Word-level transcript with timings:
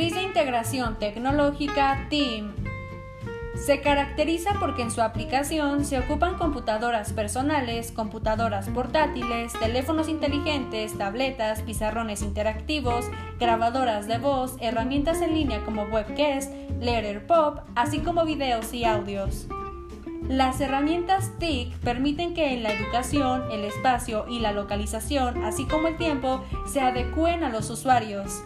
integración 0.00 0.98
tecnológica 0.98 2.06
TIM. 2.08 2.52
Se 3.54 3.80
caracteriza 3.80 4.54
porque 4.58 4.82
en 4.82 4.90
su 4.90 5.02
aplicación 5.02 5.84
se 5.84 5.98
ocupan 5.98 6.36
computadoras 6.36 7.12
personales, 7.12 7.92
computadoras 7.92 8.68
portátiles, 8.70 9.52
teléfonos 9.52 10.08
inteligentes, 10.08 10.96
tabletas, 10.96 11.62
pizarrones 11.62 12.22
interactivos, 12.22 13.06
grabadoras 13.38 14.08
de 14.08 14.18
voz, 14.18 14.56
herramientas 14.60 15.20
en 15.20 15.34
línea 15.34 15.62
como 15.64 15.84
Webcast, 15.84 16.52
Letterpop, 16.80 17.60
así 17.76 18.00
como 18.00 18.24
videos 18.24 18.72
y 18.72 18.84
audios. 18.84 19.46
Las 20.28 20.60
herramientas 20.60 21.32
TIC 21.38 21.76
permiten 21.80 22.32
que 22.32 22.54
en 22.54 22.62
la 22.62 22.72
educación, 22.72 23.50
el 23.52 23.64
espacio 23.64 24.24
y 24.28 24.40
la 24.40 24.52
localización, 24.52 25.44
así 25.44 25.66
como 25.66 25.88
el 25.88 25.98
tiempo, 25.98 26.42
se 26.66 26.80
adecúen 26.80 27.44
a 27.44 27.50
los 27.50 27.68
usuarios. 27.70 28.42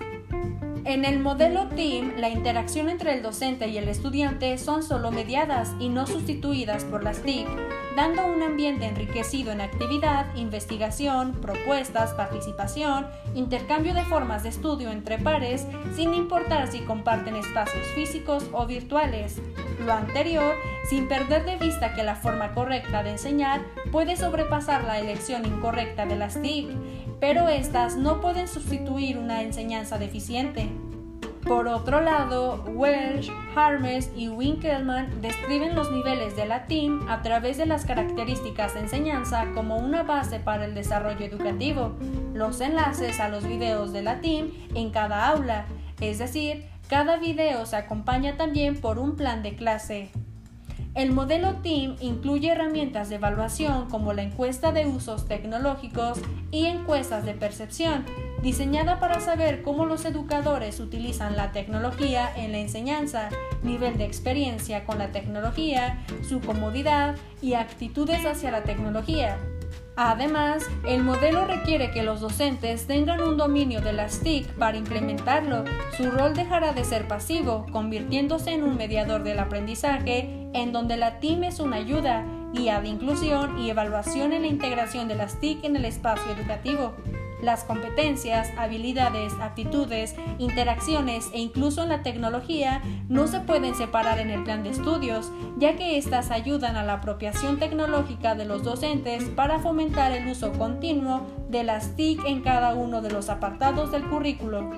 En 0.87 1.05
el 1.05 1.19
modelo 1.19 1.67
TEAM, 1.67 2.13
la 2.17 2.29
interacción 2.29 2.89
entre 2.89 3.13
el 3.13 3.21
docente 3.21 3.67
y 3.67 3.77
el 3.77 3.89
estudiante 3.89 4.57
son 4.57 4.85
solo 4.85 5.11
mediadas 5.11 5.75
y 5.81 5.89
no 5.89 6.07
sustituidas 6.07 6.85
por 6.85 7.03
las 7.03 7.23
TIC, 7.23 7.49
dando 7.97 8.25
un 8.25 8.41
ambiente 8.41 8.87
enriquecido 8.87 9.51
en 9.51 9.61
actividad, 9.61 10.33
investigación, 10.37 11.33
propuestas, 11.43 12.15
participación, 12.15 13.09
intercambio 13.35 13.95
de 13.95 14.05
formas 14.05 14.45
de 14.45 14.51
estudio 14.51 14.93
entre 14.93 15.19
pares, 15.19 15.67
sin 15.97 16.15
importar 16.15 16.69
si 16.69 16.79
comparten 16.83 17.35
espacios 17.35 17.85
físicos 17.97 18.49
o 18.53 18.65
virtuales. 18.67 19.43
Lo 19.85 19.93
anterior, 19.93 20.55
sin 20.89 21.09
perder 21.09 21.45
de 21.47 21.57
vista 21.57 21.95
que 21.95 22.05
la 22.05 22.15
forma 22.15 22.53
correcta 22.53 23.03
de 23.03 23.11
enseñar 23.11 23.63
puede 23.91 24.17
sobrepasar 24.17 24.85
la 24.85 25.01
elección 25.01 25.47
incorrecta 25.47 26.07
de 26.07 26.15
las 26.15 26.41
TIC 26.41 26.69
pero 27.21 27.49
estas 27.49 27.97
no 27.97 28.21
pueden 28.21 28.49
sustituir 28.49 29.19
una 29.19 29.43
enseñanza 29.43 29.99
deficiente. 29.99 30.71
Por 31.47 31.69
otro 31.69 32.01
lado, 32.01 32.65
Welsh, 32.75 33.31
Harmes 33.55 34.11
y 34.17 34.29
Winkelmann 34.29 35.21
describen 35.21 35.77
los 35.77 35.93
niveles 35.93 36.35
de 36.35 36.45
la 36.45 36.67
TIM 36.67 37.09
a 37.09 37.23
través 37.23 37.57
de 37.57 37.67
las 37.67 37.85
características 37.85 38.75
de 38.75 38.81
enseñanza 38.81 39.47
como 39.55 39.77
una 39.77 40.03
base 40.03 40.41
para 40.41 40.65
el 40.65 40.75
desarrollo 40.75 41.25
educativo, 41.25 41.97
los 42.35 42.61
enlaces 42.61 43.21
a 43.21 43.29
los 43.29 43.47
videos 43.47 43.93
de 43.93 44.03
la 44.03 44.21
TIM 44.21 44.51
en 44.75 44.91
cada 44.91 45.29
aula, 45.29 45.67
es 46.01 46.19
decir, 46.19 46.65
cada 46.89 47.17
video 47.17 47.65
se 47.65 47.77
acompaña 47.77 48.37
también 48.37 48.81
por 48.81 48.99
un 48.99 49.15
plan 49.15 49.45
de 49.45 49.55
clase. 49.55 50.11
El 50.95 51.13
modelo 51.13 51.57
TEAM 51.57 51.97
incluye 52.01 52.51
herramientas 52.51 53.09
de 53.09 53.17
evaluación 53.17 53.89
como 53.91 54.15
la 54.15 54.23
encuesta 54.23 54.73
de 54.73 54.87
usos 54.87 55.27
tecnológicos 55.29 56.19
y 56.51 56.67
encuestas 56.67 57.25
de 57.27 57.35
percepción, 57.35 58.05
diseñada 58.43 58.99
para 58.99 59.21
saber 59.21 59.63
cómo 59.63 59.85
los 59.85 60.05
educadores 60.05 60.81
utilizan 60.81 61.37
la 61.37 61.53
tecnología 61.53 62.31
en 62.35 62.53
la 62.53 62.59
enseñanza, 62.59 63.29
nivel 63.63 63.99
de 63.99 64.07
experiencia 64.07 64.85
con 64.85 64.99
la 64.99 65.13
tecnología, 65.13 66.05
su 66.27 66.41
comodidad 66.41 67.17
y 67.43 67.55
actitudes 67.55 68.25
hacia 68.25 68.51
la 68.51 68.63
tecnología. 68.63 69.39
Además, 69.97 70.63
el 70.87 71.03
modelo 71.03 71.47
requiere 71.47 71.91
que 71.91 72.03
los 72.03 72.21
docentes 72.21 72.87
tengan 72.87 73.23
un 73.23 73.39
dominio 73.39 73.81
de 73.81 73.95
las 73.95 74.21
TIC 74.21 74.47
para 74.57 74.77
implementarlo. 74.77 75.65
Su 75.97 76.11
rol 76.11 76.35
dejará 76.35 76.75
de 76.75 76.85
ser 76.85 77.09
pasivo, 77.09 77.65
convirtiéndose 77.73 78.53
en 78.53 78.63
un 78.63 78.77
mediador 78.77 79.23
del 79.23 79.39
aprendizaje, 79.39 80.49
en 80.53 80.73
donde 80.73 80.99
la 80.99 81.19
TIM 81.19 81.45
es 81.45 81.61
una 81.61 81.77
ayuda, 81.77 82.27
guía 82.53 82.81
de 82.81 82.89
inclusión 82.89 83.59
y 83.59 83.71
evaluación 83.71 84.35
en 84.35 84.43
la 84.43 84.49
integración 84.49 85.09
de 85.09 85.15
las 85.15 85.41
TIC 85.41 85.65
en 85.65 85.77
el 85.77 85.87
espacio 85.87 86.31
educativo. 86.31 86.95
Las 87.43 87.65
competencias, 87.65 88.51
habilidades, 88.57 89.33
aptitudes, 89.41 90.15
interacciones 90.39 91.29
e 91.33 91.39
incluso 91.39 91.83
en 91.83 91.91
la 91.91 92.03
tecnología 92.03 92.83
no 93.09 93.27
se 93.27 93.41
pueden 93.41 93.75
separar 93.75 94.19
en 94.19 94.31
el 94.31 94.43
plan 94.43 94.63
de 94.63 94.71
estudios, 94.71 95.31
ya 95.59 95.77
que 95.77 95.99
éstas 95.99 96.31
ayudan 96.31 96.77
a 96.77 96.83
la 96.83 96.95
apropiación 96.95 97.59
tecnológica 97.59 98.35
de 98.35 98.47
los 98.47 98.63
docentes 98.63 99.25
para 99.25 99.59
fomentar 99.59 100.13
el 100.13 100.29
uso 100.29 100.53
continuo 100.53 101.27
de 101.49 101.65
las 101.65 101.95
TIC 101.95 102.25
en 102.25 102.43
cada 102.43 102.75
uno 102.75 103.03
de 103.03 103.11
los 103.11 103.29
apartados 103.29 103.93
del 103.93 104.09
currículo. 104.09 104.71